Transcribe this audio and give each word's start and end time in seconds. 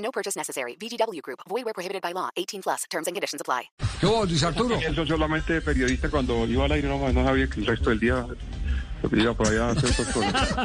No 0.00 0.10
purchase 0.10 0.36
necessary. 0.36 0.76
VGW 0.80 1.20
Group. 1.22 1.40
Void 1.48 1.64
where 1.64 1.74
prohibited 1.74 2.02
by 2.02 2.12
law. 2.12 2.30
18 2.36 2.62
plus. 2.62 2.84
Terms 2.90 3.06
and 3.06 3.14
conditions 3.14 3.40
apply. 3.40 3.70
Yo, 4.02 4.24
Luis 4.24 4.42
Arturo. 4.42 4.78
Yo 4.80 5.06
solamente 5.06 5.60
periodista 5.60 6.08
cuando 6.08 6.46
iba 6.46 6.64
al 6.64 6.72
aire 6.72 6.88
no, 6.88 7.12
no 7.12 7.24
sabía 7.24 7.48
que 7.48 7.60
el 7.60 7.66
resto 7.66 7.90
del 7.90 8.00
día 8.00 8.26
iba 9.12 9.34
por 9.34 9.48
allá 9.48 9.68
a 9.68 9.70
hacer 9.72 9.90
estas 9.90 10.06
cosas. 10.08 10.56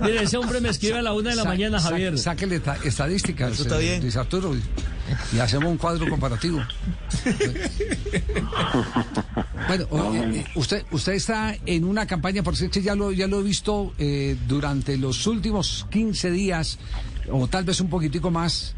Mire, 0.02 0.22
ese 0.22 0.36
hombre 0.36 0.60
me 0.60 0.70
escribe 0.70 0.98
a 0.98 1.02
la 1.02 1.12
una 1.12 1.30
de 1.30 1.36
la 1.36 1.44
mañana, 1.44 1.80
Javier. 1.80 2.18
Sáquele 2.18 2.60
ta- 2.60 2.78
estadísticas. 2.84 3.52
Eso 3.52 3.62
está 3.64 3.78
eh, 3.78 3.82
bien. 3.82 4.02
Luis 4.02 4.16
Arturo. 4.16 4.54
Y 5.34 5.38
hacemos 5.38 5.70
un 5.70 5.76
cuadro 5.76 6.08
comparativo. 6.08 6.60
bueno, 9.68 9.86
o- 9.90 10.14
eh, 10.14 10.44
usted, 10.54 10.84
usted 10.90 11.12
está 11.12 11.54
en 11.66 11.84
una 11.84 12.06
campaña, 12.06 12.42
por 12.42 12.56
cierto, 12.56 12.80
ya 12.80 12.94
lo, 12.94 13.12
ya 13.12 13.26
lo 13.26 13.40
he 13.40 13.42
visto 13.42 13.92
eh, 13.98 14.36
durante 14.46 14.96
los 14.96 15.26
últimos 15.26 15.86
15 15.90 16.30
días, 16.30 16.78
o 17.30 17.46
tal 17.48 17.64
vez 17.64 17.80
un 17.80 17.88
poquitico 17.88 18.30
más, 18.30 18.74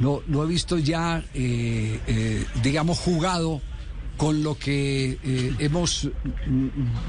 lo, 0.00 0.22
lo 0.28 0.44
he 0.44 0.46
visto 0.46 0.78
ya, 0.78 1.22
eh, 1.34 2.00
eh, 2.06 2.44
digamos, 2.62 2.98
jugado 2.98 3.60
con 4.16 4.42
lo 4.44 4.56
que 4.56 5.18
eh, 5.24 5.52
hemos 5.58 6.08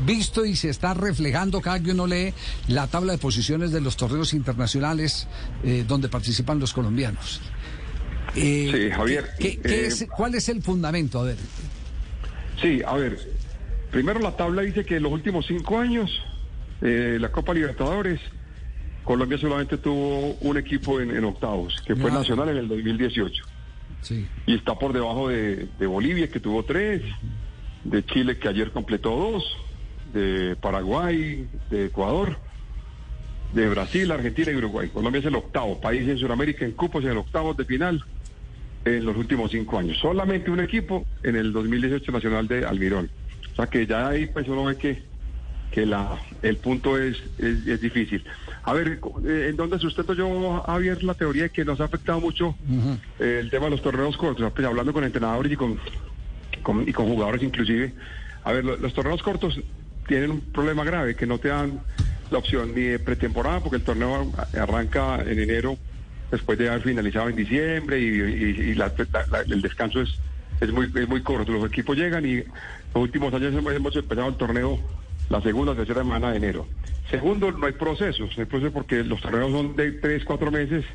visto 0.06 0.44
y 0.44 0.56
se 0.56 0.70
está 0.70 0.94
reflejando 0.96 1.62
cada 1.62 1.80
que 1.80 1.92
uno 1.92 2.08
lee 2.08 2.34
la 2.68 2.88
tabla 2.88 3.14
de 3.14 3.20
posiciones 3.20 3.72
de 3.72 3.80
los 3.80 3.96
torneos 3.96 4.34
internacionales 4.34 5.28
eh, 5.64 5.86
donde 5.88 6.10
participan 6.10 6.60
los 6.60 6.74
colombianos. 6.74 7.42
Eh, 8.36 8.70
Sí, 8.74 8.92
Javier, 8.92 9.30
¿qué- 9.40 9.60
qué 9.60 9.88
es- 9.88 10.06
¿Cuál 10.16 10.34
es 10.36 10.50
el 10.50 10.62
fundamento? 10.64 11.20
A 11.20 11.24
ver. 11.26 11.38
Sí, 12.62 12.82
a 12.86 12.96
ver, 12.96 13.18
primero 13.92 14.20
la 14.20 14.36
tabla 14.36 14.64
dice 14.64 14.84
que 14.84 14.98
en 14.98 15.04
los 15.04 15.12
últimos 15.12 15.46
cinco 15.48 15.78
años, 15.80 16.10
la 16.82 17.32
Copa 17.32 17.54
Libertadores, 17.54 18.20
Colombia 19.06 19.38
solamente 19.38 19.78
tuvo 19.78 20.34
un 20.42 20.58
equipo 20.58 21.00
en, 21.00 21.16
en 21.16 21.24
octavos, 21.24 21.82
que 21.86 21.96
fue 21.96 22.12
Ah. 22.12 22.16
Nacional 22.16 22.50
en 22.50 22.58
el 22.58 22.68
2018. 22.68 23.44
Sí. 24.02 24.28
Y 24.46 24.56
está 24.56 24.78
por 24.78 24.94
debajo 24.94 25.30
de, 25.30 25.68
de 25.80 25.88
Bolivia, 25.88 26.30
que 26.30 26.40
tuvo 26.40 26.64
tres, 26.64 27.02
de 27.84 28.06
Chile, 28.06 28.38
que 28.38 28.48
ayer 28.50 28.72
completó 28.72 29.12
dos, 29.16 29.58
de 30.14 30.56
Paraguay, 30.56 31.48
de 31.70 31.86
Ecuador, 31.86 32.38
de 33.54 33.70
Brasil, 33.70 34.12
Argentina 34.12 34.52
y 34.52 34.56
Uruguay. 34.56 34.90
Colombia 34.90 35.20
es 35.20 35.26
el 35.26 35.36
octavo 35.36 35.80
país 35.80 36.08
en 36.10 36.18
Sudamérica 36.18 36.66
en 36.66 36.72
cupos 36.72 37.04
en 37.06 37.12
el 37.12 37.18
octavo 37.18 37.54
de 37.54 37.64
final 37.66 38.04
en 38.84 39.06
los 39.06 39.16
últimos 39.16 39.52
cinco 39.52 39.78
años. 39.80 39.98
Solamente 40.00 40.52
un 40.52 40.60
equipo 40.60 41.06
en 41.24 41.36
el 41.36 41.54
2018 41.54 42.12
Nacional 42.12 42.48
de 42.48 42.66
Almirón. 42.66 43.10
O 43.54 43.56
sea 43.56 43.68
que 43.68 43.86
ya 43.88 44.10
ahí 44.10 44.26
pues 44.28 44.48
uno 44.48 44.66
ve 44.66 44.78
que, 44.78 45.04
que 45.76 45.86
la, 45.86 46.22
el 46.42 46.56
punto 46.56 46.98
es, 46.98 47.18
es, 47.38 47.68
es 47.68 47.82
difícil. 47.82 48.24
A 48.64 48.72
ver, 48.72 48.98
eh, 49.28 49.48
¿en 49.50 49.58
dónde 49.58 49.78
sustento 49.78 50.14
yo, 50.14 50.64
Javier, 50.66 51.04
la 51.04 51.16
teoría 51.16 51.44
de 51.44 51.50
que 51.50 51.66
nos 51.66 51.82
ha 51.82 51.84
afectado 51.84 52.22
mucho 52.22 52.56
eh, 53.20 53.40
el 53.42 53.50
tema 53.50 53.66
de 53.66 53.72
los 53.72 53.82
torneos 53.82 54.16
cortos? 54.16 54.54
Pues, 54.54 54.66
hablando 54.66 54.94
con 54.94 55.04
entrenadores 55.04 55.52
y 55.52 55.58
con, 55.58 55.78
con- 56.64 56.88
y 56.88 56.94
con 56.94 57.08
jugadores 57.10 57.44
inclusive. 57.44 57.94
A 58.46 58.54
ver, 58.54 58.64
lo- 58.64 58.78
los 58.78 58.94
torneos 58.94 59.22
cortos 59.22 59.60
tienen 60.08 60.32
un 60.32 60.40
problema 60.40 60.86
grave, 60.86 61.14
que 61.18 61.28
no 61.28 61.40
te 61.40 61.50
dan 61.50 61.82
la 62.32 62.38
opción 62.38 62.74
ni 62.74 62.84
de 62.84 63.00
pretemporada, 63.00 63.60
porque 63.60 63.76
el 63.76 63.84
torneo 63.84 64.32
arranca 64.54 65.22
en 65.24 65.40
enero 65.40 65.78
después 66.32 66.58
de 66.58 66.70
haber 66.70 66.84
finalizado 66.84 67.28
en 67.28 67.36
diciembre 67.36 68.00
y, 68.00 68.06
y- 68.06 68.72
y 68.72 68.76
la- 68.76 68.94
la- 69.12 69.26
la- 69.30 69.42
el 69.42 69.62
descanso 69.62 70.00
es, 70.02 70.18
es, 70.62 70.72
muy, 70.72 70.86
es 70.96 71.08
muy 71.10 71.22
corto. 71.22 71.52
Los 71.52 71.66
equipos 71.68 71.98
llegan 71.98 72.26
y 72.26 72.36
los 72.38 72.46
últimos 73.04 73.34
años 73.34 73.54
hemos, 73.54 73.74
hemos 73.74 73.94
empezado 73.94 74.30
el 74.30 74.36
torneo 74.38 74.80
la 75.30 75.42
segunda 75.42 75.76
tercera 75.76 76.02
semana 76.02 76.32
de 76.32 76.38
enero. 76.38 76.68
Segundo, 77.10 77.52
no 77.52 77.66
hay 77.66 77.74
procesos, 77.74 78.36
no 78.36 78.42
hay 78.42 78.46
procesos 78.46 78.74
porque 78.74 79.04
los 79.04 79.22
torneos 79.22 79.52
son 79.52 79.76
de 79.76 79.92
tres, 79.94 80.24
cuatro 80.26 80.52
meses 80.52 80.86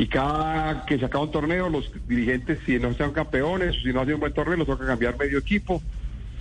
y 0.00 0.06
cada 0.06 0.86
que 0.86 0.98
se 0.98 1.04
acaba 1.04 1.24
un 1.24 1.30
torneo, 1.30 1.68
los 1.68 1.92
dirigentes, 2.08 2.58
si 2.64 2.78
no 2.78 2.94
sean 2.94 3.12
campeones, 3.12 3.76
si 3.82 3.92
no 3.92 4.00
hacen 4.00 4.14
un 4.14 4.20
buen 4.20 4.32
torneo, 4.32 4.56
los 4.56 4.66
toca 4.66 4.86
cambiar 4.86 5.18
medio 5.18 5.36
equipo. 5.36 5.82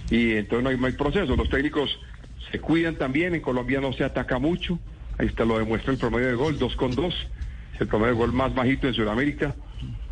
Y 0.09 0.31
entonces 0.35 0.63
no 0.63 0.69
hay, 0.69 0.93
no 0.93 0.97
proceso. 0.97 1.35
Los 1.35 1.49
técnicos 1.49 1.99
se 2.53 2.61
cuidan 2.61 2.95
también. 2.95 3.35
En 3.35 3.41
Colombia 3.41 3.81
no 3.81 3.91
se 3.91 4.05
ataca 4.05 4.39
mucho. 4.39 4.79
Ahí 5.17 5.27
está, 5.27 5.43
lo 5.43 5.59
demuestra 5.59 5.91
el 5.91 5.99
promedio 5.99 6.27
de 6.27 6.35
gol, 6.35 6.57
dos 6.57 6.73
con 6.77 6.95
dos. 6.95 7.13
Es 7.75 7.81
el 7.81 7.87
promedio 7.89 8.13
de 8.13 8.19
gol 8.19 8.31
más 8.31 8.55
bajito 8.55 8.87
en 8.87 8.93
Sudamérica. 8.93 9.53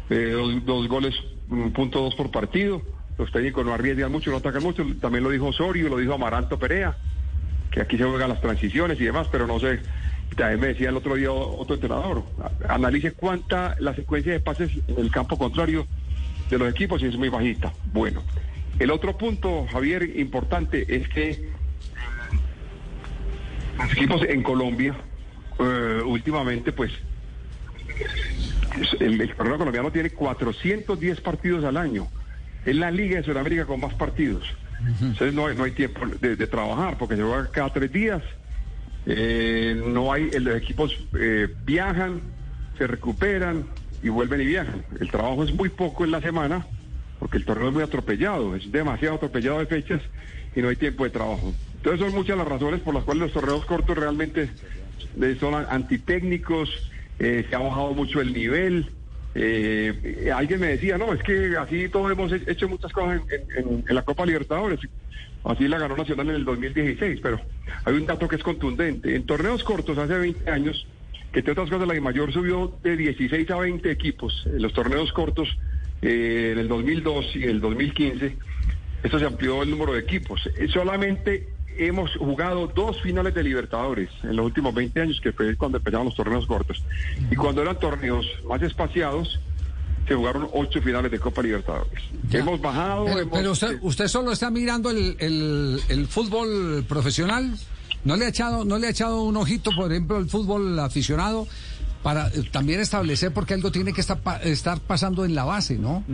Eh, 0.10 0.32
dos, 0.34 0.66
dos 0.66 0.90
goles, 0.90 1.16
punto 1.74 2.02
dos 2.02 2.16
por 2.16 2.30
partido. 2.32 2.82
Los 3.18 3.32
técnicos 3.32 3.66
no 3.66 3.74
arriesgan 3.74 4.12
mucho, 4.12 4.30
no 4.32 4.38
atacan 4.38 4.62
mucho. 4.64 4.86
También 5.02 5.24
lo 5.24 5.30
dijo 5.32 5.48
Osorio, 5.48 5.90
lo 5.90 5.98
dijo 5.98 6.14
Amaranto 6.14 6.58
Perea 6.60 6.96
que 7.72 7.82
aquí 7.82 7.98
se 7.98 8.06
juegan 8.06 8.30
las 8.30 8.40
transiciones 8.42 9.00
y 9.00 9.04
demás, 9.06 9.28
pero 9.32 9.46
no 9.46 9.60
sé. 9.60 9.80
También 10.36 10.60
me 10.60 10.68
decía 10.68 10.90
el 10.90 10.96
otro 10.98 11.16
día 11.16 11.32
otro 11.32 11.76
entrenador, 11.76 12.24
analice 12.68 13.12
cuánta 13.12 13.76
la 13.80 13.94
secuencia 13.94 14.32
de 14.34 14.40
pases 14.40 14.72
en 14.88 14.98
el 15.00 15.12
campo 15.12 15.38
contrario 15.38 15.86
de 16.50 16.58
los 16.58 16.70
equipos 16.70 17.02
y 17.02 17.08
es 17.08 17.18
muy 17.18 17.30
bajita. 17.30 17.74
Bueno, 17.92 18.24
el 18.80 18.90
otro 18.92 19.18
punto, 19.18 19.66
Javier, 19.72 20.04
importante 20.18 20.86
es 20.96 21.08
que 21.10 21.50
los 23.78 23.92
equipos 23.94 24.22
en 24.28 24.44
Colombia 24.44 24.96
eh, 25.60 26.02
últimamente, 26.06 26.72
pues, 26.72 26.92
es- 28.82 29.02
el, 29.02 29.20
el 29.20 29.36
colombiano 29.36 29.92
tiene 29.92 30.10
410 30.12 31.22
partidos 31.22 31.64
al 31.66 31.78
año. 31.78 32.08
Es 32.68 32.76
la 32.76 32.92
liga 32.92 33.18
de 33.18 33.24
Sudamérica 33.24 33.66
con 33.66 33.80
más 33.80 33.94
partidos. 33.94 34.44
Entonces 35.02 35.34
no 35.34 35.48
hay, 35.48 35.56
no 35.56 35.64
hay 35.64 35.72
tiempo 35.72 36.06
de, 36.06 36.36
de 36.36 36.48
trabajar 36.48 36.98
porque 37.00 37.16
se 37.16 37.24
juega 37.24 37.50
cada 37.50 37.74
tres 37.74 37.92
días. 37.92 38.22
Eh, 39.06 39.82
no 39.88 40.12
hay, 40.12 40.30
los 40.32 40.56
equipos 40.56 40.96
eh, 41.18 41.48
viajan, 41.66 42.22
se 42.78 42.86
recuperan 42.86 43.66
y 44.04 44.10
vuelven 44.10 44.42
y 44.42 44.46
viajan. 44.46 44.84
El 45.00 45.10
trabajo 45.10 45.44
es 45.44 45.54
muy 45.54 45.70
poco 45.70 46.04
en 46.04 46.12
la 46.12 46.22
semana 46.22 46.68
porque 47.20 47.38
el 47.38 47.46
torneo 47.46 47.70
es 47.70 47.74
muy 47.74 47.84
atropellado, 47.84 48.56
es 48.56 48.72
demasiado 48.72 49.16
atropellado 49.16 49.60
de 49.60 49.66
fechas 49.66 50.02
y 50.56 50.62
no 50.62 50.70
hay 50.70 50.76
tiempo 50.76 51.06
de 51.06 51.10
trabajo. 51.10 51.54
Entonces 51.78 52.06
son 52.06 52.14
muchas 52.14 52.38
las 52.38 52.48
razones 52.48 52.82
por 52.82 52.94
las 52.94 53.04
cuales 53.04 53.24
los 53.24 53.34
torneos 53.34 53.66
cortos 53.66 53.98
realmente 53.98 54.50
eh, 55.22 55.38
son 55.40 55.56
antitécnicos, 55.56 56.70
eh, 57.20 57.46
se 57.50 57.56
ha 57.56 57.60
bajado 57.60 57.94
mucho 57.94 58.20
el 58.22 58.34
nivel. 58.34 58.92
Eh, 59.40 60.32
alguien 60.34 60.60
me 60.60 60.68
decía, 60.70 60.98
no, 60.98 61.14
es 61.14 61.22
que 61.22 61.56
así 61.60 61.88
todos 61.90 62.12
hemos 62.12 62.32
he- 62.32 62.42
hecho 62.48 62.68
muchas 62.68 62.92
cosas 62.92 63.22
en, 63.30 63.66
en- 63.68 63.86
en 63.88 63.96
la 63.96 64.02
Copa 64.02 64.26
Libertadores. 64.26 64.80
Así 65.44 65.68
la 65.68 65.78
ganó 65.78 65.96
Nacional 65.96 66.30
en 66.30 66.36
el 66.38 66.44
2016, 66.46 67.20
pero 67.22 67.40
hay 67.86 67.94
un 67.94 68.08
dato 68.08 68.28
que 68.28 68.36
es 68.38 68.44
contundente. 68.44 69.16
En 69.16 69.26
torneos 69.28 69.64
cortos, 69.64 69.96
hace 70.00 70.18
20 70.18 70.50
años, 70.50 70.88
que 71.32 71.40
entre 71.40 71.52
otras 71.52 71.70
cosas 71.70 71.88
la 71.88 72.02
mayor 72.02 72.34
subió 72.34 72.80
de 72.84 72.98
16 72.98 73.50
a 73.52 73.58
20 73.58 73.92
equipos. 73.92 74.44
En 74.48 74.62
los 74.62 74.74
torneos 74.74 75.14
cortos, 75.14 75.48
eh, 76.02 76.50
en 76.54 76.60
el 76.60 76.68
2002 76.68 77.36
y 77.36 77.44
el 77.44 77.62
2015, 77.62 78.36
esto 79.04 79.20
se 79.20 79.26
amplió 79.26 79.62
el 79.62 79.70
número 79.70 79.94
de 79.94 80.00
equipos. 80.00 80.50
Eh, 80.58 80.68
solamente 80.68 81.48
hemos 81.80 82.16
jugado 82.18 82.68
dos 82.68 83.02
finales 83.02 83.34
de 83.34 83.44
Libertadores 83.44 84.10
en 84.24 84.36
los 84.36 84.46
últimos 84.46 84.74
20 84.74 85.02
años, 85.02 85.20
que 85.22 85.32
fue 85.32 85.56
cuando 85.56 85.78
empezaron 85.78 86.06
los 86.06 86.16
torneos 86.16 86.46
cortos. 86.46 86.84
Y 87.32 87.36
cuando 87.36 87.62
eran 87.62 87.80
torneos 87.80 88.26
más 88.48 88.62
espaciados, 88.62 89.40
se 90.08 90.16
jugaron 90.16 90.48
ocho 90.54 90.82
finales 90.82 91.12
de 91.12 91.20
Copa 91.20 91.42
Libertadores. 91.42 92.02
Ya. 92.30 92.40
Hemos 92.40 92.62
bajado. 92.62 93.06
Pero, 93.06 93.20
hemos- 93.20 93.38
pero 93.38 93.52
usted, 93.52 93.80
usted 93.82 94.08
solo 94.08 94.32
está 94.32 94.50
mirando 94.50 94.90
el, 94.90 95.16
el- 95.20 95.80
el 95.90 96.08
fútbol 96.08 96.86
profesional. 96.88 97.54
¿No 98.06 98.16
le 98.16 98.26
ha 98.26 98.30
echado, 98.30 98.64
no 98.64 98.78
le 98.78 98.88
ha 98.88 98.90
echado 98.92 99.24
un 99.24 99.36
ojito, 99.36 99.72
por 99.76 99.92
ejemplo, 99.92 100.18
el 100.18 100.30
fútbol 100.30 100.80
aficionado? 100.80 101.46
Para 102.04 102.28
eh, 102.28 102.44
también 102.52 102.80
establecer 102.80 103.34
porque 103.34 103.54
algo 103.54 103.72
tiene 103.72 103.92
que 103.92 104.02
estar, 104.02 104.20
pa- 104.22 104.38
estar 104.38 104.80
pasando 104.80 105.26
en 105.26 105.36
la 105.36 105.44
base, 105.44 105.78
¿no? 105.78 106.06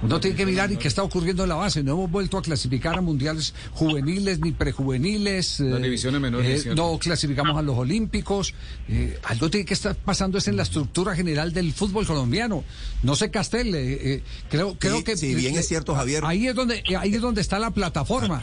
Uno 0.00 0.20
tiene 0.20 0.36
que 0.36 0.46
mirar 0.46 0.70
y 0.72 0.76
qué 0.76 0.88
está 0.88 1.02
ocurriendo 1.02 1.42
en 1.42 1.48
la 1.50 1.56
base. 1.56 1.82
No 1.82 1.92
hemos 1.92 2.10
vuelto 2.10 2.38
a 2.38 2.42
clasificar 2.42 2.96
a 2.96 3.00
mundiales 3.00 3.54
juveniles 3.72 4.38
ni 4.40 4.52
prejuveniles. 4.52 5.60
Las 5.60 5.78
eh, 5.80 5.82
divisiones 5.82 6.20
menores, 6.20 6.66
eh, 6.66 6.74
no 6.74 6.98
clasificamos 6.98 7.56
a 7.56 7.62
los 7.62 7.76
olímpicos. 7.76 8.54
eh, 8.88 9.18
algo 9.24 9.50
tiene 9.50 9.64
que 9.66 9.74
estar 9.74 9.94
pasando 9.94 10.38
es 10.38 10.48
en 10.48 10.56
la 10.56 10.62
estructura 10.62 11.14
general 11.14 11.52
del 11.52 11.72
fútbol 11.72 12.06
colombiano. 12.06 12.64
No 13.02 13.14
se 13.16 13.30
castele. 13.30 14.14
eh, 14.14 14.22
creo, 14.48 14.76
creo 14.78 14.98
Sí, 14.98 15.04
que 15.04 15.16
si 15.16 15.34
bien 15.34 15.56
es 15.56 15.68
cierto, 15.68 15.94
Javier. 15.94 16.24
Ahí 16.24 16.46
es 16.46 16.54
donde, 16.54 16.82
ahí 16.98 17.14
es 17.14 17.20
donde 17.20 17.40
está 17.40 17.58
la 17.58 17.70
plataforma. 17.72 18.42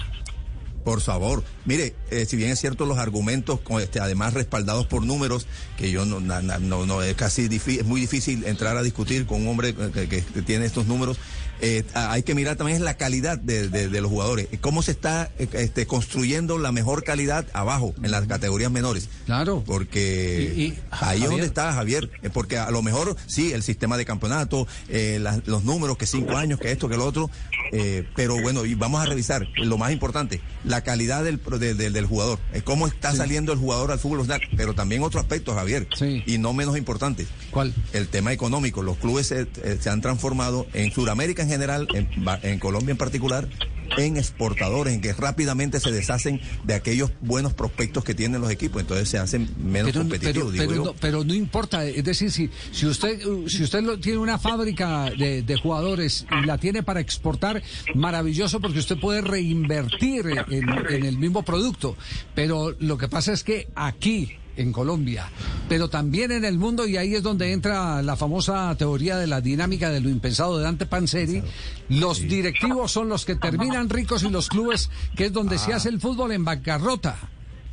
Por 0.90 1.02
favor, 1.02 1.44
mire, 1.66 1.94
eh, 2.10 2.26
si 2.26 2.36
bien 2.36 2.50
es 2.50 2.60
cierto 2.60 2.88
los 2.88 2.98
argumentos, 2.98 3.60
con 3.60 3.80
este, 3.80 4.00
además 4.00 4.34
respaldados 4.34 4.88
por 4.88 5.06
números, 5.06 5.46
que 5.78 5.92
yo 5.92 6.04
no, 6.04 6.20
na- 6.20 6.42
no, 6.42 6.88
no 6.88 7.04
es 7.04 7.14
casi 7.16 7.46
es 7.46 7.86
muy 7.86 8.02
difícil 8.02 8.44
entrar 8.46 8.76
a 8.76 8.82
discutir 8.82 9.28
con 9.28 9.42
un 9.44 9.50
hombre 9.50 9.76
que, 9.76 10.10
que- 10.10 10.22
tiene 10.42 10.66
estos 10.66 10.88
números. 10.88 11.18
eh, 11.62 11.84
hay 11.94 12.24
que 12.24 12.34
mirar 12.36 12.56
también 12.56 12.86
la 12.86 12.96
calidad 12.96 13.38
de, 13.38 13.68
de- 13.68 13.90
de 13.90 14.02
los 14.02 14.10
jugadores, 14.10 14.48
cómo 14.62 14.82
se 14.82 14.92
está 14.92 15.30
eh, 15.38 15.48
este, 15.54 15.86
construyendo 15.86 16.58
la 16.58 16.72
mejor 16.72 17.04
calidad 17.04 17.46
abajo 17.54 17.94
en 18.02 18.12
las 18.12 18.26
categorías 18.28 18.72
menores. 18.72 19.10
Claro. 19.26 19.62
Porque 19.68 20.54
Y- 20.58 20.62
y, 20.62 20.80
ahí 20.90 21.22
es 21.22 21.30
donde 21.30 21.46
está 21.46 21.74
Javier, 21.74 22.10
eh, 22.24 22.30
porque 22.32 22.58
a 22.58 22.72
lo 22.72 22.82
mejor 22.82 23.16
sí, 23.28 23.52
el 23.52 23.62
sistema 23.62 23.98
de 23.98 24.06
campeonato, 24.06 24.68
eh, 24.88 25.22
los 25.46 25.64
números, 25.66 25.98
que 25.98 26.06
cinco 26.08 26.38
años, 26.38 26.60
que 26.60 26.72
esto, 26.72 26.88
que 26.90 26.96
lo 26.98 27.06
otro, 27.06 27.30
eh, 27.74 28.06
pero 28.16 28.42
bueno, 28.42 28.66
y 28.66 28.74
vamos 28.76 29.02
a 29.02 29.06
revisar 29.06 29.46
lo 29.58 29.78
más 29.78 29.92
importante, 29.92 30.40
la 30.64 30.79
calidad 30.82 31.24
del, 31.24 31.40
de- 31.60 31.74
de- 31.74 31.90
del 31.92 32.06
jugador, 32.06 32.40
eh, 32.54 32.62
cómo 32.64 32.88
está 32.88 33.14
saliendo 33.16 33.52
el 33.54 33.60
jugador 33.60 33.92
al 33.92 34.00
fútbol 34.00 34.20
pero 34.58 34.74
también 34.74 35.04
otro 35.04 35.20
aspecto, 35.20 35.54
Javier, 35.56 35.88
Sí. 35.98 36.24
y 36.26 36.38
no 36.38 36.54
menos 36.54 36.78
importante, 36.78 37.26
¿Cuál? 37.52 37.74
el 37.94 38.08
tema 38.08 38.32
económico. 38.34 38.82
Los 38.84 38.98
clubes 38.98 39.28
se, 39.28 39.42
eh, 39.64 39.78
se 39.80 39.90
han 39.90 40.02
transformado 40.02 40.66
en 40.74 40.92
Sudamérica 40.92 41.44
en 41.44 41.50
general, 41.50 41.88
en, 41.94 42.08
en 42.44 42.60
Colombia 42.60 42.92
en 42.92 42.98
particular, 42.98 43.48
en 43.98 44.18
exportadores, 44.18 44.94
en 44.94 45.02
que 45.02 45.14
rápidamente 45.14 45.80
se 45.80 45.92
deshacen 45.92 46.42
de 46.64 46.74
aquellos 46.74 47.12
buenos 47.22 47.54
prospectos 47.54 48.04
que 48.04 48.14
tienen 48.14 48.42
los 48.42 48.52
equipos, 48.52 48.82
entonces 48.82 49.10
se 49.10 49.18
hacen 49.18 49.50
menos 49.58 49.92
Pero, 49.92 50.02
competitivos, 50.02 50.52
pero, 50.52 50.52
digo 50.52 50.66
pero 50.72 50.76
yo. 50.76 50.84
no, 50.86 50.94
pero 51.00 51.24
no 51.24 51.34
importa, 51.34 51.86
es 51.86 52.04
decir, 52.04 52.32
si, 52.32 52.50
si 52.72 52.86
usted 52.86 53.20
si 53.48 53.64
usted 53.64 53.82
lo- 53.84 54.00
tiene 54.00 54.18
una 54.20 54.38
fábrica 54.40 55.10
de, 55.12 55.42
de 55.44 55.56
jugadores 55.58 56.26
y 56.42 56.46
la 56.46 56.58
tiene 56.58 56.84
para 56.84 57.00
exportar, 57.00 57.62
maravilloso 57.96 58.60
porque 58.60 58.80
usted 58.80 58.98
puede 59.00 59.22
reinvertir 59.22 60.26
en, 60.50 60.70
en 60.90 61.06
el 61.06 61.18
mismo 61.18 61.44
producto. 61.44 61.96
Pero 62.36 62.76
lo 62.80 62.98
que 62.98 63.08
pasa 63.08 63.34
es 63.34 63.44
que 63.44 63.68
aquí, 63.76 64.32
en 64.60 64.74
Colombia, 64.74 65.30
pero 65.70 65.90
también 65.90 66.32
en 66.32 66.44
el 66.44 66.58
mundo, 66.58 66.86
y 66.86 66.98
ahí 66.98 67.16
es 67.16 67.24
donde 67.24 67.54
entra 67.54 68.02
la 68.02 68.16
famosa 68.16 68.76
teoría 68.78 69.18
de 69.18 69.26
la 69.26 69.40
dinámica 69.42 69.90
de 69.90 70.02
lo 70.02 70.10
impensado 70.10 70.58
de 70.58 70.64
Dante 70.64 70.86
Panzeri, 70.86 71.42
los 71.88 72.20
directivos 72.20 72.92
son 72.92 73.08
los 73.08 73.26
que 73.26 73.36
terminan 73.36 73.90
ricos 73.90 74.24
y 74.24 74.30
los 74.30 74.50
clubes, 74.50 74.90
que 75.16 75.26
es 75.26 75.34
donde 75.34 75.58
se 75.58 75.74
hace 75.74 75.90
el 75.90 76.02
fútbol 76.02 76.34
en 76.34 76.44
bancarrota. 76.44 77.18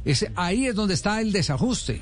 Ese, 0.04 0.30
ahí 0.36 0.66
es 0.66 0.74
donde 0.76 0.94
está 0.94 1.20
el 1.20 1.32
desajuste. 1.32 2.00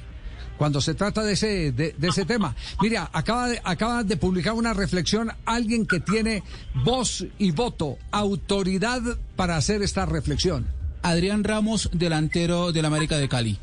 Cuando 0.58 0.80
se 0.80 0.94
trata 0.94 1.24
de 1.24 1.32
ese, 1.32 1.72
de, 1.72 1.94
de 1.98 2.08
ese 2.08 2.24
tema. 2.26 2.54
Mira, 2.80 3.10
acaba 3.12 3.48
de, 3.48 3.60
acaba 3.64 4.04
de 4.04 4.16
publicar 4.16 4.52
una 4.52 4.72
reflexión 4.72 5.32
alguien 5.46 5.84
que 5.84 5.98
tiene 5.98 6.44
voz 6.84 7.24
y 7.38 7.50
voto, 7.50 7.98
autoridad 8.12 9.00
para 9.34 9.56
hacer 9.56 9.82
esta 9.82 10.06
reflexión. 10.06 10.66
Adrián 11.02 11.42
Ramos, 11.42 11.90
delantero 11.92 12.70
del 12.70 12.84
América 12.84 13.16
de 13.16 13.28
Cali. 13.28 13.58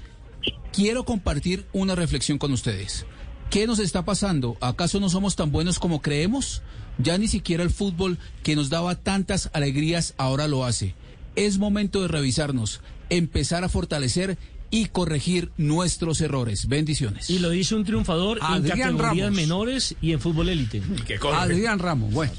Quiero 0.73 1.03
compartir 1.03 1.65
una 1.73 1.95
reflexión 1.95 2.37
con 2.37 2.53
ustedes. 2.53 3.05
¿Qué 3.49 3.67
nos 3.67 3.79
está 3.79 4.05
pasando? 4.05 4.55
¿Acaso 4.61 5.01
no 5.01 5.09
somos 5.09 5.35
tan 5.35 5.51
buenos 5.51 5.79
como 5.79 6.01
creemos? 6.01 6.61
Ya 6.97 7.17
ni 7.17 7.27
siquiera 7.27 7.61
el 7.63 7.71
fútbol 7.71 8.17
que 8.41 8.55
nos 8.55 8.69
daba 8.69 8.95
tantas 8.95 9.49
alegrías 9.51 10.13
ahora 10.17 10.47
lo 10.47 10.63
hace. 10.63 10.95
Es 11.35 11.57
momento 11.57 12.01
de 12.01 12.07
revisarnos, 12.07 12.79
empezar 13.09 13.65
a 13.65 13.69
fortalecer 13.69 14.37
y 14.71 14.85
corregir 14.87 15.51
nuestros 15.57 16.21
errores. 16.21 16.67
Bendiciones. 16.67 17.29
Y 17.29 17.39
lo 17.39 17.49
dice 17.51 17.75
un 17.75 17.83
triunfador 17.83 18.37
en 18.39 18.43
Adrián 18.45 18.97
categorías 18.97 19.25
Ramos. 19.27 19.35
menores 19.35 19.95
y 20.01 20.13
en 20.13 20.19
fútbol 20.19 20.49
élite. 20.49 20.81
Adrián 21.33 21.77
Ramos, 21.77 22.13
bueno. 22.13 22.31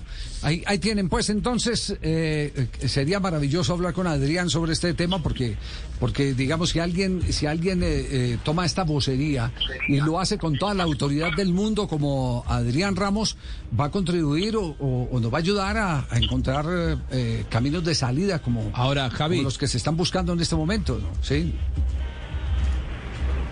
Ahí, 0.45 0.61
ahí 0.67 0.79
tienen, 0.81 1.09
pues 1.09 1.31
entonces 1.31 1.97
eh, 2.03 2.67
sería 2.87 3.21
maravilloso 3.21 3.75
hablar 3.75 3.93
con 3.95 4.09
Adrián 4.09 4.51
sobre 4.51 4.73
este 4.73 4.93
tema 4.93 5.23
porque, 5.23 5.55
porque 6.01 6.35
digamos, 6.35 6.71
si 6.71 6.81
alguien, 6.81 7.23
si 7.33 7.47
alguien 7.47 7.81
eh, 7.85 7.87
eh, 8.11 8.39
toma 8.43 8.67
esta 8.67 8.83
vocería 8.83 9.53
y 9.87 10.01
lo 10.01 10.19
hace 10.19 10.39
con 10.39 10.59
toda 10.59 10.75
la 10.75 10.83
autoridad 10.83 11.29
del 11.37 11.53
mundo 11.53 11.87
como 11.87 12.43
Adrián 12.49 12.97
Ramos, 12.97 13.37
va 13.79 13.85
a 13.85 13.91
contribuir 13.93 14.57
o, 14.57 14.65
o- 14.81 15.09
o 15.13 15.21
nos 15.21 15.33
va 15.33 15.37
a 15.37 15.41
ayudar 15.43 15.77
a, 15.77 16.07
a 16.11 16.19
encontrar 16.19 16.67
eh, 16.69 16.97
eh, 17.13 17.45
caminos 17.49 17.85
de 17.85 17.95
salida 17.95 18.41
como, 18.43 18.69
Ahora, 18.75 19.11
Javi. 19.11 19.37
como 19.37 19.45
los 19.45 19.59
que 19.59 19.69
se 19.69 19.77
están 19.77 19.97
buscando 19.97 20.33
en 20.33 20.41
este 20.41 20.57
momento, 20.57 20.99
¿no? 21.01 21.09
Sí. 21.23 21.53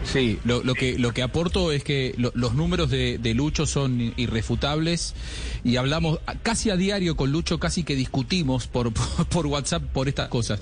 Sí, 0.05 0.39
lo, 0.45 0.63
lo 0.65 0.75
que 0.75 0.99
lo 0.99 1.13
que 1.13 1.23
aporto 1.23 1.73
es 1.73 1.85
que 1.85 2.15
lo- 2.17 2.33
los 2.35 2.55
números 2.55 2.91
de, 2.91 3.19
de 3.19 3.35
Lucho 3.35 3.67
son 3.67 4.15
irrefutables 4.17 5.15
y 5.63 5.77
hablamos 5.77 6.19
casi 6.43 6.71
a 6.71 6.77
diario 6.77 7.17
con 7.17 7.31
Lucho, 7.33 7.59
casi 7.61 7.85
que 7.85 7.95
discutimos 7.95 8.67
por, 8.73 8.93
por, 8.93 9.47
WhatsApp 9.47 9.83
por 9.83 10.09
estas 10.09 10.29
cosas. 10.29 10.61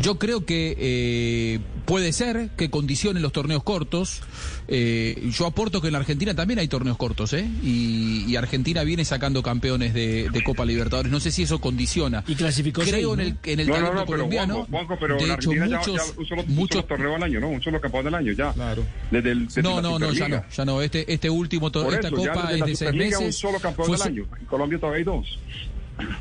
Yo 0.00 0.18
creo 0.18 0.44
que 0.44 0.76
eh, 0.78 1.60
puede 1.84 2.12
ser 2.12 2.50
que 2.56 2.68
condicionen 2.70 3.22
los 3.22 3.32
torneos 3.32 3.62
cortos. 3.62 4.22
Eh, 4.66 5.30
yo 5.32 5.46
aporto 5.46 5.80
que 5.80 5.88
en 5.88 5.92
la 5.92 5.98
Argentina 6.00 6.34
también 6.34 6.58
hay 6.58 6.68
torneos 6.68 6.96
cortos, 6.96 7.32
¿eh? 7.34 7.46
Y, 7.62 8.24
y 8.26 8.36
Argentina 8.36 8.82
viene 8.82 9.04
sacando 9.04 9.42
campeones 9.42 9.94
de, 9.94 10.28
de 10.30 10.42
Copa 10.42 10.64
Libertadores. 10.64 11.12
No 11.12 11.20
sé 11.20 11.30
si 11.30 11.42
eso 11.44 11.60
condiciona. 11.60 12.24
Y 12.26 12.34
clasificó 12.34 12.80
Creo 12.82 13.14
seis, 13.14 13.14
en 13.14 13.20
el, 13.20 13.38
en 13.52 13.60
el 13.60 13.66
no, 13.68 13.74
no, 13.74 13.78
talento 13.80 14.00
no, 14.00 14.06
pero 14.06 14.16
colombiano. 14.16 14.54
Juanjo, 14.54 14.70
Juanjo, 14.70 14.96
pero 14.98 15.16
de 15.18 15.32
hecho, 15.34 15.52
ya- 15.52 15.64
muchos, 15.66 15.94
ya, 15.96 16.02
un, 16.20 16.26
solo, 16.26 16.42
un 16.42 16.54
muchos 16.54 16.76
solo 16.76 16.86
torneo 16.88 17.14
al 17.14 17.22
año, 17.22 17.40
¿no? 17.40 17.48
Un 17.50 17.62
solo 17.62 17.80
campeón 17.80 18.04
del 18.06 18.14
año, 18.14 18.32
ya. 18.32 18.52
Claro. 18.54 18.73
Desde 19.10 19.30
el, 19.32 19.46
desde 19.46 19.62
No, 19.62 19.80
no, 19.80 19.98
no, 19.98 20.12
ya 20.12 20.28
no, 20.28 20.42
ya 20.50 20.64
no. 20.64 20.80
Este, 20.82 21.12
este 21.12 21.30
último, 21.30 21.70
to- 21.70 21.84
Por 21.84 21.94
esta 21.94 22.08
eso, 22.08 22.16
copa 22.16 22.52
es 22.52 22.64
de 22.64 22.76
seis 22.76 22.92
meses. 22.94 23.20
un 23.20 23.32
solo 23.32 23.58
campeón 23.60 23.86
Fue 23.88 23.96
del 23.98 24.06
año. 24.06 24.24
En 24.40 24.46
Colombia 24.46 24.78
todavía 24.78 24.98
hay 24.98 25.04
dos. 25.04 25.38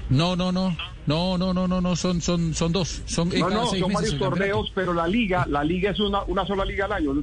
No, 0.10 0.36
no, 0.36 0.52
no, 0.52 0.76
no, 1.08 1.38
no, 1.38 1.54
no, 1.54 1.68
no, 1.68 1.82
no, 1.82 1.96
son, 1.96 2.22
son, 2.22 2.54
son 2.54 2.72
dos. 2.72 3.02
Son, 3.06 3.30
No, 3.30 3.48
cada 3.48 3.62
no, 3.62 3.68
seis 3.68 3.80
son 3.82 3.90
meses 3.90 3.94
varios 3.94 4.14
el 4.14 4.20
torneos, 4.20 4.72
pero 4.76 4.94
la 4.94 5.08
liga, 5.08 5.46
la 5.50 5.64
liga 5.64 5.92
es 5.92 6.00
una, 6.00 6.22
una 6.24 6.46
sola 6.46 6.64
liga 6.64 6.86
al 6.86 6.94
año. 6.94 7.14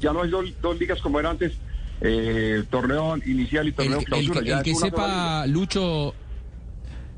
Ya 0.00 0.12
no 0.12 0.22
hay 0.22 0.30
dos, 0.30 0.44
dos 0.60 0.78
ligas 0.78 1.00
como 1.00 1.18
era 1.18 1.30
antes, 1.30 1.52
eh, 2.02 2.62
torneo 2.68 3.16
inicial 3.24 3.64
y 3.66 3.68
El, 3.70 3.74
torneo 3.74 3.98
el 4.00 4.04
clausura. 4.04 4.42
ya 4.42 4.52
el 4.52 4.58
es 4.58 4.64
que 4.64 4.74
sepa, 4.74 5.46
Lucho, 5.46 6.14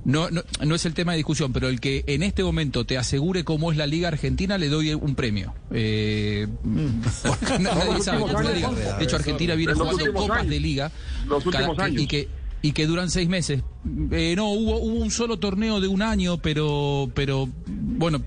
no, 0.06 0.30
no, 0.30 0.42
no 0.64 0.74
es 0.76 0.86
el 0.86 0.94
tema 0.94 1.12
de 1.12 1.16
discusión, 1.16 1.52
pero 1.52 1.68
el 1.68 1.80
que 1.80 2.04
en 2.06 2.22
este 2.22 2.44
momento 2.44 2.86
te 2.86 2.96
asegure 2.96 3.42
cómo 3.42 3.72
es 3.72 3.76
la 3.76 3.88
Liga 3.88 4.06
Argentina, 4.06 4.56
le 4.56 4.68
doy 4.68 4.94
un 4.94 5.16
premio. 5.16 5.52
Eh, 5.72 6.46
porque 7.24 7.58
nadie 7.60 8.00
sabe 8.00 8.20
cómo 8.20 8.38
es 8.38 8.46
la 8.46 8.52
Liga. 8.52 8.70
De 8.70 9.04
hecho, 9.04 9.16
Argentina 9.16 9.56
viene 9.56 9.74
jugando 9.74 10.12
copas 10.12 10.38
años. 10.38 10.50
de 10.50 10.60
Liga. 10.60 10.92
Y 11.90 12.06
que, 12.06 12.28
y 12.62 12.70
que 12.70 12.86
duran 12.86 13.10
seis 13.10 13.28
meses. 13.28 13.64
Eh, 14.12 14.34
no, 14.36 14.50
hubo, 14.50 14.78
hubo 14.78 14.94
un 14.94 15.10
solo 15.10 15.40
torneo 15.40 15.80
de 15.80 15.88
un 15.88 16.02
año, 16.02 16.38
pero, 16.38 17.10
pero 17.12 17.48
bueno, 17.66 18.22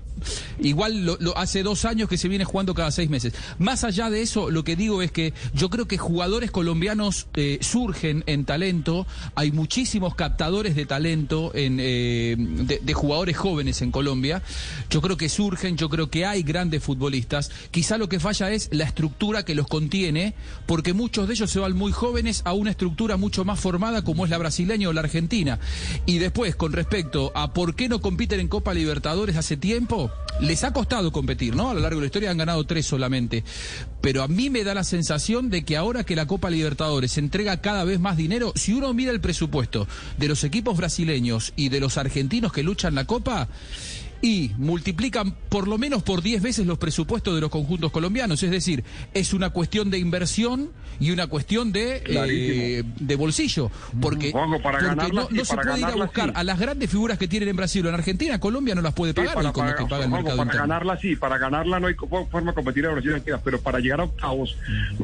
igual 0.60 1.18
hace 1.36 1.62
dos 1.62 1.84
años 1.84 2.08
que 2.08 2.18
se 2.18 2.28
viene 2.28 2.44
jugando 2.44 2.74
cada 2.74 2.90
seis 2.90 3.10
meses. 3.10 3.34
Más 3.58 3.84
allá 3.84 4.10
de 4.10 4.22
eso, 4.22 4.50
lo 4.50 4.64
que 4.64 4.76
digo 4.76 5.02
es 5.02 5.12
que 5.12 5.32
yo 5.54 5.70
creo 5.70 5.86
que 5.86 5.98
jugadores 5.98 6.50
colombianos 6.50 7.26
eh, 7.34 7.58
surgen 7.60 8.24
en 8.26 8.44
talento, 8.44 9.06
hay 9.34 9.52
muchísimos 9.52 10.14
captadores 10.14 10.74
de 10.76 10.86
talento 10.86 11.52
en, 11.54 11.78
eh, 11.80 12.36
de 12.82 12.94
jugadores 12.94 13.36
jóvenes 13.36 13.82
en 13.82 13.90
Colombia. 13.90 14.42
Yo 14.90 15.00
creo 15.00 15.16
que 15.16 15.28
surgen, 15.28 15.76
yo 15.76 15.88
creo 15.88 16.10
que 16.10 16.26
hay 16.26 16.42
grandes 16.42 16.82
futbolistas. 16.82 17.50
Quizá 17.70 17.98
lo 17.98 18.08
que 18.08 18.20
falla 18.20 18.50
es 18.50 18.68
la 18.72 18.84
estructura 18.84 19.44
que 19.44 19.54
los 19.54 19.66
contiene, 19.66 20.34
porque 20.66 20.92
muchos 20.92 21.28
de 21.28 21.34
ellos 21.34 21.50
se 21.50 21.60
van 21.60 21.76
muy 21.76 21.92
jóvenes 21.92 22.42
a 22.44 22.52
una 22.52 22.70
estructura 22.70 23.16
mucho 23.16 23.44
más 23.44 23.60
formada 23.60 24.02
como 24.02 24.24
es 24.24 24.30
la 24.30 24.38
brasileña 24.38 24.88
o 24.88 24.92
la 24.92 25.00
argentina. 25.00 25.58
Y 26.06 26.18
después, 26.18 26.56
con 26.56 26.72
respecto 26.72 27.32
a 27.34 27.52
por 27.52 27.74
qué 27.74 27.88
no 27.88 28.00
compiten 28.00 28.40
en 28.40 28.48
Copa 28.48 28.74
Libertadores 28.74 29.36
hace 29.36 29.56
tiempo, 29.56 30.09
les 30.40 30.64
ha 30.64 30.72
costado 30.72 31.12
competir, 31.12 31.54
¿no? 31.54 31.70
A 31.70 31.74
lo 31.74 31.80
largo 31.80 31.98
de 31.98 32.02
la 32.02 32.06
historia 32.06 32.30
han 32.30 32.38
ganado 32.38 32.64
tres 32.64 32.86
solamente. 32.86 33.44
Pero 34.00 34.22
a 34.22 34.28
mí 34.28 34.48
me 34.48 34.64
da 34.64 34.74
la 34.74 34.84
sensación 34.84 35.50
de 35.50 35.64
que 35.64 35.76
ahora 35.76 36.04
que 36.04 36.16
la 36.16 36.26
Copa 36.26 36.50
Libertadores 36.50 37.18
entrega 37.18 37.60
cada 37.60 37.84
vez 37.84 38.00
más 38.00 38.16
dinero, 38.16 38.52
si 38.54 38.72
uno 38.72 38.94
mira 38.94 39.12
el 39.12 39.20
presupuesto 39.20 39.86
de 40.16 40.28
los 40.28 40.44
equipos 40.44 40.76
brasileños 40.76 41.52
y 41.56 41.68
de 41.68 41.80
los 41.80 41.98
argentinos 41.98 42.52
que 42.52 42.62
luchan 42.62 42.94
la 42.94 43.04
Copa, 43.04 43.48
y 44.22 44.50
multiplican 44.58 45.34
por 45.48 45.66
lo 45.68 45.78
menos 45.78 46.02
por 46.02 46.22
10 46.22 46.42
veces 46.42 46.66
los 46.66 46.78
presupuestos 46.78 47.34
de 47.34 47.40
los 47.40 47.50
conjuntos 47.50 47.90
colombianos. 47.90 48.42
Es 48.42 48.50
decir, 48.50 48.84
es 49.14 49.32
una 49.32 49.50
cuestión 49.50 49.90
de 49.90 49.98
inversión 49.98 50.70
y 50.98 51.10
una 51.12 51.26
cuestión 51.28 51.72
de, 51.72 52.02
eh, 52.06 52.82
de 52.98 53.16
bolsillo. 53.16 53.70
Porque, 54.00 54.32
para 54.62 54.94
no, 54.94 55.28
sí, 55.28 55.44
se 55.44 55.56
para 55.56 55.62
puede 55.70 55.78
ir 55.80 55.86
a 55.86 55.94
buscar 55.94 56.26
sí. 56.28 56.32
a 56.36 56.44
las 56.44 56.58
grandes 56.58 56.90
figuras 56.90 57.16
que 57.18 57.26
tienen 57.28 57.48
en 57.48 57.56
Brasil 57.56 57.84
o 57.86 57.88
en 57.88 57.94
Argentina. 57.94 58.38
Colombia 58.38 58.74
no 58.74 58.82
las 58.82 58.92
puede 58.92 59.12
Sí, 59.12 59.16
pagar 59.16 59.34
para, 59.34 59.48
ni 59.48 59.52
con 59.54 59.64
lo 59.66 59.72
para- 59.72 59.82
que 59.84 59.88
paga 59.90 60.04
el 60.04 60.10
Juanjo, 60.10 60.24
mercado 60.28 60.36
para 60.36 60.46
interno. 60.50 60.68
ganarla 60.68 61.00
sí, 61.00 61.16
para 61.16 61.38
ganarla 61.38 61.80
no 61.80 61.86
hay 61.86 61.94
forma 61.94 62.50
de 62.50 62.54
competir 62.54 62.86
a 62.86 62.90
Brasil 62.92 63.22
pero 63.42 63.60
para 63.60 63.78
llegar 63.80 64.00
a 64.00 64.04
octavos 64.04 64.56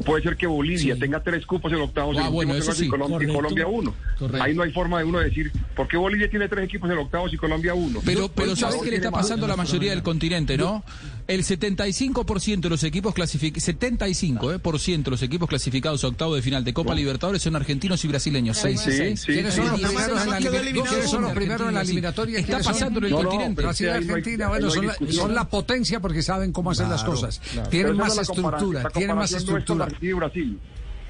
puede 0.05 0.23
ser 0.23 0.37
que 0.37 0.47
Bolivia 0.47 0.95
Sí. 0.95 1.01
tenga 1.01 1.23
tres 1.23 1.47
cupos 1.47 1.73
en 1.73 1.79
octavos 1.81 2.17
Ah, 2.19 2.23
y 2.23 2.27
el 2.27 2.33
bueno, 2.33 2.53
último 2.55 2.71
eso 2.73 2.73
tenga 2.73 2.79
sí. 2.81 2.87
y 2.87 2.89
Colombia, 2.91 3.17
y 3.17 3.19
Correcto. 3.33 3.35
Colombia 3.37 3.67
uno. 3.67 3.95
Correcto. 4.19 4.43
Ahí 4.43 4.55
no 4.55 4.63
hay 4.63 4.73
forma 4.73 4.99
de 4.99 5.05
uno 5.05 5.19
decir, 5.19 5.51
¿por 5.75 5.89
qué 5.89 5.97
Bolivia 5.97 6.29
tiene 6.29 6.49
tres 6.49 6.65
equipos 6.67 6.91
en 6.91 6.99
octavos 6.99 7.33
y 7.33 7.37
Colombia 7.37 7.75
uno? 7.75 8.01
Pero, 8.05 8.29
pero 8.29 8.49
Pues, 8.49 8.59
¿sabes 8.61 8.83
qué 8.83 8.91
le 8.91 9.01
está 9.07 9.17
pasando 9.23 9.47
la 9.47 9.57
mayoría 9.57 9.91
del 9.91 10.03
continente, 10.03 10.57
¿no? 10.57 10.85
El 11.27 11.43
75% 11.43 12.61
de 12.61 12.69
los 12.69 12.85
equipos 12.85 13.13
clasificados, 13.13 13.67
75% 13.69 14.55
eh, 14.55 14.59
por 14.61 14.79
ciento 14.79 15.11
de 15.11 15.13
los 15.17 15.23
equipos 15.23 15.49
clasificados 15.49 16.05
a 16.05 16.09
octavo 16.09 16.35
de 16.37 16.43
final 16.43 16.63
de 16.65 16.73
Copa 16.73 16.95
Libertadores 16.95 17.43
son 17.43 17.57
argentinos 17.57 18.05
y 18.05 18.09
brasileños. 18.09 18.59
6 18.59 18.81
Sí, 18.81 18.91
y 18.91 18.93
6. 18.93 19.21
sí, 19.21 19.27
¿Quiénes 19.33 19.55
son 19.55 19.65
los 19.71 19.81
primeros 19.81 20.23
en 20.23 20.31
la 20.31 20.39
eliminatoria? 20.39 20.61
eliminado 20.61 20.89
¿Quiénes 20.91 21.11
son 21.11 21.23
los 21.23 21.31
uno. 21.31 21.35
primeros 21.41 21.69
en 21.69 21.75
la 21.75 21.81
eliminatoria? 21.81 22.39
Está 22.39 22.59
pasando 22.61 22.99
en 23.01 23.05
el 23.07 23.13
continente. 23.13 23.63
Brasil 23.63 23.87
y 23.87 23.91
Argentina, 23.91 24.49
bueno, 24.49 24.71
son 24.71 24.87
la, 24.87 24.97
son 25.11 25.35
la 25.35 25.49
potencia 25.49 26.01
porque 26.01 26.23
saben 26.23 26.53
cómo 26.53 26.71
hacer 26.71 26.87
las 26.89 27.03
cosas. 27.03 27.41
Tienen 27.71 27.97
más 27.97 28.17
estructura, 28.19 28.89
tienen 28.91 29.17
más 29.17 29.33
estructura. 29.33 29.85
Argentina 29.87 30.11
y 30.11 30.15
Brasil. 30.15 30.61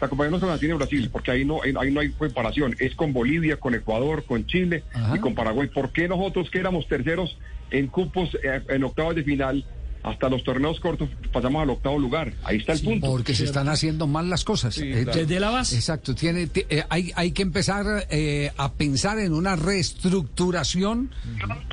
La 0.01 0.07
es 0.09 0.41
con 0.41 0.51
Argentina 0.51 0.75
y 0.75 0.77
Brasil, 0.77 1.09
porque 1.11 1.31
ahí 1.31 1.45
no, 1.45 1.61
ahí 1.63 1.91
no 1.91 2.01
hay 2.01 2.11
comparación. 2.11 2.77
Es 2.79 2.95
con 2.95 3.13
Bolivia, 3.13 3.57
con 3.57 3.75
Ecuador, 3.75 4.25
con 4.25 4.47
Chile 4.47 4.85
Ajá. 4.93 5.17
y 5.17 5.21
con 5.21 5.35
Paraguay. 5.35 5.69
¿Por 5.69 5.91
qué 5.93 6.07
nosotros 6.09 6.51
que 6.51 6.59
éramos 6.59 6.87
terceros 6.87 7.37
en 7.71 7.87
cupos 7.89 8.31
eh, 8.43 8.61
en 8.69 8.85
octavos 8.85 9.15
de 9.15 9.25
final, 9.25 9.65
hasta 10.03 10.29
los 10.29 10.45
torneos 10.45 10.79
cortos 10.81 11.09
pasamos 11.33 11.63
al 11.63 11.71
octavo 11.71 11.99
lugar? 11.99 12.33
Ahí 12.45 12.59
está 12.59 12.75
el 12.75 12.81
punto. 12.83 13.07
Porque 13.09 13.35
se 13.35 13.45
están 13.45 13.69
haciendo 13.69 14.07
mal 14.07 14.29
las 14.29 14.45
cosas. 14.45 14.77
Eh, 14.79 15.05
Desde 15.07 15.41
la 15.41 15.51
base. 15.51 15.77
Exacto, 15.77 16.15
tiene, 16.15 16.47
ti- 16.47 16.67
eh, 16.69 16.85
hay, 16.91 17.11
hay 17.17 17.33
que 17.33 17.43
empezar 17.43 18.07
eh, 18.11 18.53
a 18.59 18.73
pensar 18.75 19.19
en 19.19 19.33
una 19.33 19.57
reestructuración 19.57 21.11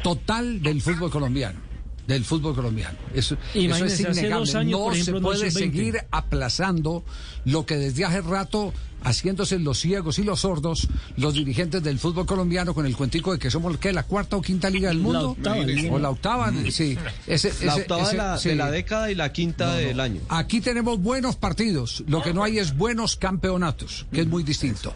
total 0.02 0.62
del 0.62 0.82
fútbol 0.82 1.12
colombiano. 1.12 1.60
Del 2.08 2.26
fútbol 2.26 2.54
colombiano. 2.54 2.98
Eso, 3.14 3.38
eso 3.54 3.86
es 3.86 4.00
innegable. 4.00 4.58
años, 4.58 4.80
no 4.80 4.92
ejemplo, 4.92 5.16
se 5.16 5.22
puede 5.22 5.52
sub-20. 5.52 5.58
seguir 5.58 5.98
aplazando 6.12 7.04
lo 7.46 7.66
que 7.66 7.78
desde 7.78 8.04
hace 8.04 8.20
rato, 8.22 8.74
haciéndose 9.04 9.58
los 9.60 9.80
ciegos 9.80 10.20
y 10.20 10.24
los 10.24 10.42
sordos, 10.42 10.90
los 11.16 11.34
dirigentes 11.34 11.82
del 11.82 12.00
fútbol 12.00 12.26
colombiano 12.26 12.74
con 12.74 12.86
el 12.86 12.96
cuentico 12.98 13.32
de 13.32 13.40
que 13.40 13.50
somos 13.50 13.78
¿qué, 13.78 13.94
la 13.94 14.04
cuarta 14.04 14.36
o 14.36 14.42
quinta 14.42 14.70
liga 14.70 14.90
del 14.90 14.98
La 14.98 15.04
mundo. 15.04 15.30
octava 15.32 15.58
liga. 15.64 15.94
o 15.94 16.00
la 16.00 16.10
octava, 16.10 16.52
sí. 16.72 16.98
Ese, 17.26 17.54
La 17.66 17.76
octava 17.76 18.02
ese- 18.04 18.12
de, 18.12 18.18
la, 18.18 18.38
sí. 18.38 18.50
de 18.50 18.56
la 18.56 18.72
década 18.72 19.10
y 19.12 19.16
la 19.16 19.32
quinta 19.32 19.74
del 19.76 20.00
año. 20.02 20.20
Aquí 20.28 20.60
tenemos 20.60 21.00
buenos 21.00 21.38
partidos, 21.38 22.04
lo 22.08 22.22
que 22.22 22.34
no 22.34 22.44
hay 22.44 22.60
es 22.60 22.76
buenos 22.76 23.16
campeonatos, 23.16 24.06
que 24.12 24.22
es 24.22 24.28
muy 24.28 24.44
distinto. 24.44 24.94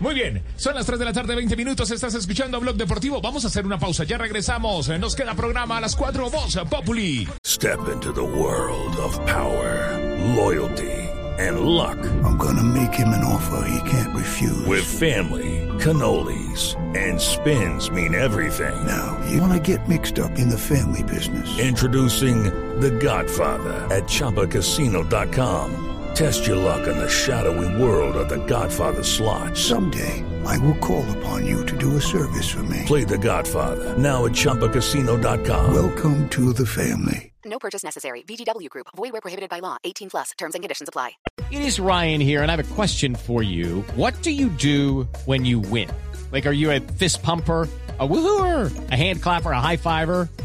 Muy 0.00 0.14
bien, 0.14 0.42
son 0.56 0.74
las 0.74 0.86
3 0.86 0.98
de 0.98 1.04
la 1.04 1.12
tarde, 1.12 1.34
20 1.34 1.56
minutos. 1.56 1.90
Estás 1.90 2.14
escuchando 2.14 2.60
Blog 2.60 2.76
Deportivo. 2.76 3.20
Vamos 3.20 3.44
a 3.44 3.48
hacer 3.48 3.64
una 3.64 3.78
pausa. 3.78 4.04
Ya 4.04 4.18
regresamos. 4.18 4.88
Nos 4.88 5.14
queda 5.14 5.34
programa 5.34 5.78
a 5.78 5.80
las 5.80 5.94
4. 5.94 6.30
Voz 6.30 6.58
Populi. 6.68 7.28
Step 7.44 7.78
into 7.92 8.12
the 8.12 8.20
world 8.20 8.96
of 8.98 9.18
power, 9.26 9.98
loyalty, 10.34 10.90
and 11.38 11.60
luck. 11.60 11.96
I'm 12.24 12.36
gonna 12.36 12.62
make 12.62 12.92
him 12.92 13.08
an 13.08 13.24
offer 13.24 13.66
he 13.68 13.90
can't 13.90 14.14
refuse. 14.14 14.66
With 14.66 14.84
family, 14.84 15.68
cannolis, 15.78 16.76
and 16.96 17.20
spins 17.20 17.90
mean 17.90 18.14
everything. 18.14 18.74
Now, 18.84 19.16
you 19.30 19.40
wanna 19.40 19.60
get 19.60 19.88
mixed 19.88 20.18
up 20.18 20.38
in 20.38 20.48
the 20.48 20.58
family 20.58 21.02
business. 21.04 21.58
Introducing 21.58 22.44
The 22.80 22.90
Godfather 22.90 23.74
at 23.94 24.04
ChumbaCasino.com. 24.04 25.93
Test 26.14 26.46
your 26.46 26.54
luck 26.54 26.86
in 26.86 26.96
the 26.96 27.08
shadowy 27.08 27.82
world 27.82 28.14
of 28.14 28.28
The 28.28 28.44
Godfather 28.46 29.02
slot. 29.02 29.56
Someday, 29.56 30.24
I 30.44 30.56
will 30.58 30.76
call 30.76 31.04
upon 31.18 31.44
you 31.44 31.66
to 31.66 31.76
do 31.76 31.96
a 31.96 32.00
service 32.00 32.48
for 32.48 32.62
me. 32.62 32.82
Play 32.86 33.02
The 33.02 33.18
Godfather 33.18 33.98
now 33.98 34.24
at 34.24 34.30
ChumbaCasino.com. 34.30 35.74
Welcome 35.74 36.28
to 36.28 36.52
the 36.52 36.66
family. 36.66 37.32
No 37.44 37.58
purchase 37.58 37.82
necessary. 37.82 38.22
VGW 38.22 38.68
Group. 38.70 38.86
Void 38.96 39.10
where 39.10 39.20
prohibited 39.20 39.50
by 39.50 39.58
law. 39.58 39.76
18 39.82 40.10
plus. 40.10 40.30
Terms 40.38 40.54
and 40.54 40.62
conditions 40.62 40.88
apply. 40.88 41.12
It 41.50 41.62
is 41.62 41.80
Ryan 41.80 42.20
here, 42.20 42.42
and 42.42 42.50
I 42.50 42.54
have 42.54 42.70
a 42.70 42.74
question 42.74 43.16
for 43.16 43.42
you. 43.42 43.82
What 43.96 44.22
do 44.22 44.30
you 44.30 44.50
do 44.50 45.08
when 45.24 45.44
you 45.44 45.58
win? 45.58 45.90
Like, 46.30 46.46
are 46.46 46.52
you 46.52 46.70
a 46.70 46.78
fist 46.78 47.24
pumper? 47.24 47.68
A 48.00 48.08
woohooer, 48.08 48.90
a 48.90 48.96
hand 48.96 49.22
clapper, 49.22 49.52
a 49.52 49.60
high 49.60 49.76
fiver. 49.76 50.28